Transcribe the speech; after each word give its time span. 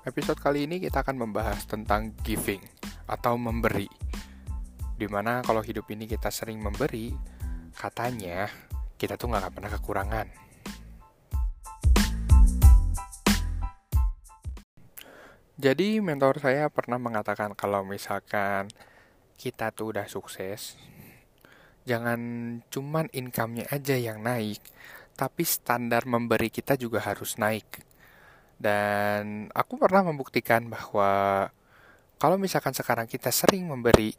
Episode 0.00 0.40
kali 0.40 0.64
ini 0.64 0.80
kita 0.80 1.04
akan 1.04 1.28
membahas 1.28 1.68
tentang 1.68 2.16
giving 2.24 2.64
atau 3.04 3.36
memberi. 3.36 3.84
Di 4.96 5.04
mana 5.04 5.44
kalau 5.44 5.60
hidup 5.60 5.92
ini 5.92 6.08
kita 6.08 6.32
sering 6.32 6.56
memberi, 6.56 7.12
katanya 7.76 8.48
kita 8.96 9.20
tuh 9.20 9.28
nggak 9.28 9.52
pernah 9.52 9.68
kekurangan. 9.68 10.26
Jadi 15.60 16.00
mentor 16.00 16.40
saya 16.40 16.72
pernah 16.72 16.96
mengatakan 16.96 17.52
kalau 17.52 17.84
misalkan 17.84 18.72
kita 19.36 19.68
tuh 19.68 19.92
udah 19.92 20.08
sukses, 20.08 20.80
jangan 21.84 22.20
cuman 22.72 23.12
income-nya 23.12 23.68
aja 23.68 24.00
yang 24.00 24.24
naik, 24.24 24.64
tapi 25.12 25.44
standar 25.44 26.08
memberi 26.08 26.48
kita 26.48 26.80
juga 26.80 27.04
harus 27.04 27.36
naik 27.36 27.89
dan 28.60 29.48
aku 29.56 29.80
pernah 29.80 30.04
membuktikan 30.04 30.68
bahwa 30.68 31.48
kalau 32.20 32.36
misalkan 32.36 32.76
sekarang 32.76 33.08
kita 33.08 33.32
sering 33.32 33.64
memberi, 33.64 34.12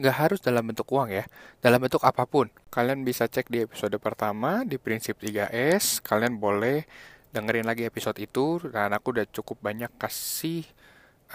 nggak 0.00 0.16
harus 0.16 0.40
dalam 0.40 0.64
bentuk 0.64 0.88
uang 0.88 1.12
ya, 1.12 1.28
dalam 1.60 1.76
bentuk 1.76 2.00
apa 2.00 2.24
pun. 2.24 2.48
Kalian 2.72 3.04
bisa 3.04 3.28
cek 3.28 3.52
di 3.52 3.68
episode 3.68 3.92
pertama 4.00 4.64
di 4.64 4.80
prinsip 4.80 5.20
3S, 5.20 6.00
kalian 6.00 6.40
boleh 6.40 6.88
dengerin 7.36 7.68
lagi 7.68 7.84
episode 7.84 8.16
itu, 8.16 8.64
dan 8.72 8.96
aku 8.96 9.12
udah 9.12 9.28
cukup 9.28 9.60
banyak 9.60 9.92
kasih 10.00 10.64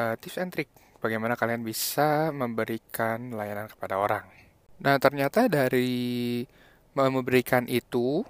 uh, 0.01 0.17
tips 0.17 0.41
and 0.41 0.49
trick 0.49 0.73
bagaimana 0.97 1.37
kalian 1.37 1.61
bisa 1.61 2.33
memberikan 2.33 3.29
layanan 3.37 3.69
kepada 3.69 4.01
orang. 4.01 4.25
Nah 4.81 4.97
ternyata 4.97 5.45
dari 5.45 6.41
memberikan 6.97 7.69
itu, 7.69 8.25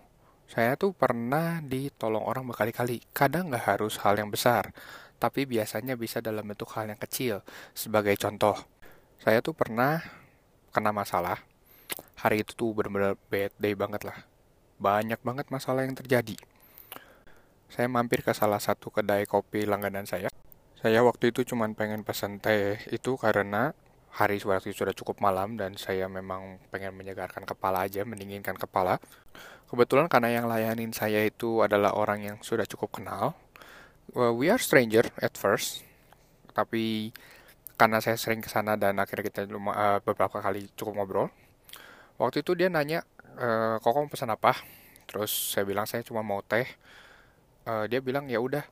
saya 0.45 0.77
tuh 0.77 0.93
pernah 0.93 1.57
ditolong 1.61 2.21
orang 2.21 2.45
berkali-kali. 2.45 3.01
Kadang 3.11 3.49
nggak 3.49 3.65
harus 3.65 3.97
hal 4.05 4.21
yang 4.21 4.29
besar, 4.29 4.69
tapi 5.17 5.49
biasanya 5.49 5.97
bisa 5.97 6.21
dalam 6.21 6.45
bentuk 6.45 6.69
hal 6.77 6.89
yang 6.89 7.01
kecil. 7.01 7.41
Sebagai 7.73 8.13
contoh, 8.21 8.53
saya 9.17 9.41
tuh 9.41 9.57
pernah 9.57 10.05
kena 10.69 10.93
masalah. 10.93 11.41
Hari 12.21 12.45
itu 12.45 12.53
tuh 12.53 12.77
bener-bener 12.77 13.17
bad 13.29 13.51
day 13.57 13.73
banget 13.73 14.05
lah. 14.05 14.17
Banyak 14.77 15.23
banget 15.25 15.47
masalah 15.49 15.87
yang 15.87 15.97
terjadi. 15.97 16.37
Saya 17.71 17.89
mampir 17.89 18.21
ke 18.21 18.31
salah 18.31 18.61
satu 18.61 18.93
kedai 18.93 19.25
kopi 19.25 19.65
langganan 19.65 20.05
saya. 20.05 20.29
Saya 20.77 21.01
waktu 21.01 21.33
itu 21.33 21.41
cuma 21.41 21.65
pengen 21.73 22.05
pesen 22.05 22.37
teh 22.37 22.77
itu 22.93 23.17
karena 23.17 23.73
hari 24.15 24.39
waktu 24.39 24.71
sudah 24.71 24.95
cukup 24.95 25.19
malam 25.19 25.59
dan 25.59 25.75
saya 25.75 26.07
memang 26.07 26.63
pengen 26.71 26.95
menyegarkan 26.95 27.43
kepala 27.43 27.83
aja, 27.83 28.07
mendinginkan 28.07 28.55
kepala. 28.55 29.03
Kebetulan 29.67 30.07
karena 30.07 30.39
yang 30.39 30.47
layanin 30.47 30.95
saya 30.95 31.19
itu 31.27 31.59
adalah 31.59 31.91
orang 31.99 32.23
yang 32.23 32.37
sudah 32.39 32.63
cukup 32.63 33.03
kenal. 33.03 33.35
Well, 34.15 34.39
we 34.39 34.47
are 34.47 34.61
stranger 34.61 35.03
at 35.19 35.35
first, 35.35 35.83
tapi 36.55 37.11
karena 37.75 37.99
saya 37.99 38.15
sering 38.15 38.39
ke 38.39 38.47
sana 38.47 38.79
dan 38.79 38.95
akhirnya 39.03 39.27
kita 39.27 39.41
uh, 39.51 39.99
beberapa 39.99 40.39
kali 40.39 40.71
cukup 40.79 40.93
ngobrol. 40.95 41.27
Waktu 42.15 42.47
itu 42.47 42.55
dia 42.55 42.71
nanya, 42.71 43.03
e, 43.35 43.75
kok 43.83 43.91
kamu 43.91 44.07
pesan 44.07 44.31
apa? 44.31 44.55
Terus 45.03 45.51
saya 45.51 45.67
bilang 45.67 45.83
saya 45.83 45.99
cuma 45.99 46.23
mau 46.23 46.39
teh. 46.39 46.63
Uh, 47.67 47.83
dia 47.91 47.99
bilang 47.99 48.31
ya 48.31 48.39
udah, 48.39 48.63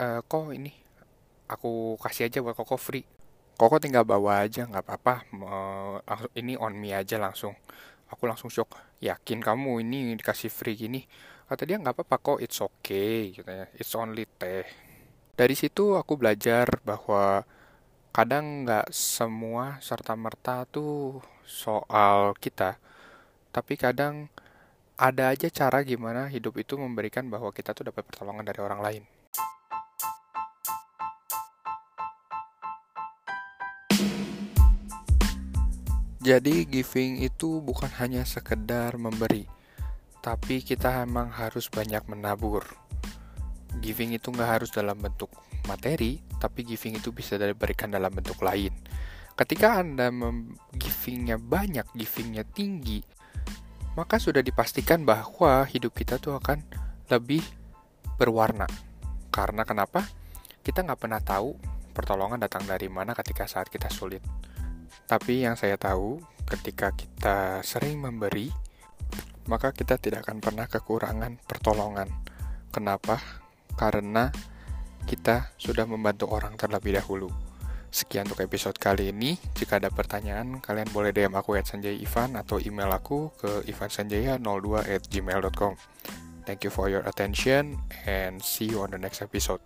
uh, 0.00 0.24
kok 0.24 0.48
ini 0.56 0.72
aku 1.44 2.00
kasih 2.00 2.32
aja 2.32 2.40
buat 2.40 2.56
koko 2.56 2.80
free. 2.80 3.04
Koko 3.56 3.80
tinggal 3.80 4.04
bawa 4.04 4.44
aja 4.44 4.68
nggak 4.68 4.84
apa-apa. 4.84 5.24
Ini 6.36 6.60
on 6.60 6.76
me 6.76 6.92
aja 6.92 7.16
langsung. 7.16 7.56
Aku 8.12 8.28
langsung 8.28 8.52
shock. 8.52 8.76
Yakin 9.00 9.40
kamu 9.40 9.80
ini 9.80 10.12
dikasih 10.20 10.52
free 10.52 10.76
gini? 10.76 11.00
Kata 11.48 11.64
dia 11.64 11.80
nggak 11.80 11.96
apa-apa 11.96 12.16
kok 12.20 12.38
it's 12.44 12.60
okay 12.60 13.32
it's 13.80 13.96
only 13.96 14.28
teh. 14.28 14.66
Dari 15.36 15.54
situ 15.56 15.96
aku 15.96 16.20
belajar 16.20 16.68
bahwa 16.84 17.48
kadang 18.12 18.68
nggak 18.68 18.92
semua 18.92 19.80
serta 19.80 20.12
merta 20.20 20.68
tuh 20.68 21.24
soal 21.48 22.36
kita. 22.36 22.76
Tapi 23.56 23.80
kadang 23.80 24.28
ada 25.00 25.32
aja 25.32 25.48
cara 25.48 25.80
gimana 25.80 26.28
hidup 26.28 26.60
itu 26.60 26.76
memberikan 26.76 27.24
bahwa 27.32 27.52
kita 27.56 27.72
tuh 27.72 27.88
dapat 27.88 28.04
pertolongan 28.04 28.44
dari 28.48 28.60
orang 28.60 28.80
lain 28.84 29.04
Jadi 36.26 36.66
giving 36.66 37.22
itu 37.22 37.62
bukan 37.62 37.86
hanya 38.02 38.26
sekedar 38.26 38.98
memberi, 38.98 39.46
tapi 40.18 40.58
kita 40.58 41.06
memang 41.06 41.30
harus 41.30 41.70
banyak 41.70 42.02
menabur. 42.10 42.66
Giving 43.78 44.18
itu 44.18 44.34
nggak 44.34 44.58
harus 44.58 44.74
dalam 44.74 44.98
bentuk 44.98 45.30
materi, 45.70 46.18
tapi 46.42 46.66
giving 46.66 46.98
itu 46.98 47.14
bisa 47.14 47.38
diberikan 47.38 47.94
dalam 47.94 48.10
bentuk 48.10 48.42
lain. 48.42 48.74
Ketika 49.38 49.78
Anda 49.78 50.10
givingnya 50.74 51.38
banyak, 51.38 51.94
givingnya 51.94 52.42
tinggi, 52.42 53.06
maka 53.94 54.18
sudah 54.18 54.42
dipastikan 54.42 55.06
bahwa 55.06 55.62
hidup 55.70 55.94
kita 55.94 56.18
tuh 56.18 56.42
akan 56.42 56.58
lebih 57.06 57.46
berwarna. 58.18 58.66
Karena 59.30 59.62
kenapa? 59.62 60.02
Kita 60.58 60.82
nggak 60.82 61.06
pernah 61.06 61.22
tahu 61.22 61.54
pertolongan 61.94 62.42
datang 62.42 62.66
dari 62.66 62.90
mana 62.90 63.14
ketika 63.14 63.46
saat 63.46 63.70
kita 63.70 63.86
sulit. 63.94 64.26
Tapi 65.06 65.46
yang 65.46 65.54
saya 65.54 65.78
tahu, 65.78 66.18
ketika 66.46 66.90
kita 66.94 67.62
sering 67.62 68.02
memberi, 68.02 68.50
maka 69.46 69.70
kita 69.70 69.98
tidak 69.98 70.26
akan 70.26 70.42
pernah 70.42 70.66
kekurangan 70.66 71.38
pertolongan. 71.46 72.10
Kenapa? 72.74 73.22
Karena 73.78 74.30
kita 75.06 75.54
sudah 75.56 75.86
membantu 75.86 76.26
orang 76.34 76.58
terlebih 76.58 76.98
dahulu. 76.98 77.30
Sekian 77.94 78.26
untuk 78.26 78.42
episode 78.42 78.76
kali 78.76 79.14
ini. 79.14 79.38
Jika 79.54 79.78
ada 79.78 79.88
pertanyaan, 79.88 80.58
kalian 80.58 80.90
boleh 80.90 81.14
DM 81.14 81.38
aku 81.38 81.54
at 81.54 81.70
Sanjay 81.70 81.96
Ivan 82.02 82.34
atau 82.34 82.58
email 82.58 82.90
aku 82.90 83.30
ke 83.38 83.64
ivansanjaya02 83.70 84.68
at 84.90 85.02
gmail.com. 85.06 85.78
Thank 86.44 86.66
you 86.66 86.70
for 86.74 86.90
your 86.90 87.06
attention 87.06 87.78
and 88.04 88.42
see 88.42 88.70
you 88.70 88.82
on 88.82 88.90
the 88.90 89.00
next 89.00 89.22
episode. 89.22 89.62